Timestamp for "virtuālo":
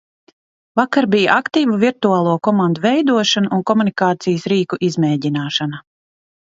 1.85-2.33